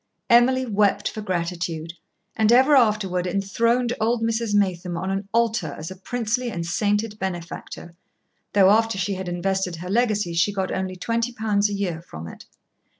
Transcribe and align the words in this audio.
Emily 0.31 0.65
wept 0.65 1.07
for 1.11 1.21
gratitude, 1.21 1.93
and 2.35 2.51
ever 2.51 2.75
afterward 2.75 3.27
enthroned 3.27 3.93
old 4.01 4.23
Mrs. 4.23 4.55
Maytham 4.55 4.97
on 4.97 5.11
an 5.11 5.27
altar 5.31 5.75
as 5.77 5.91
a 5.91 5.95
princely 5.95 6.49
and 6.49 6.65
sainted 6.65 7.19
benefactor, 7.19 7.93
though 8.53 8.71
after 8.71 8.97
she 8.97 9.13
had 9.13 9.29
invested 9.29 9.75
her 9.75 9.91
legacy 9.91 10.33
she 10.33 10.51
got 10.51 10.71
only 10.73 10.95
twenty 10.95 11.31
pounds 11.31 11.69
a 11.69 11.73
year 11.73 12.01
from 12.01 12.27
it. 12.27 12.45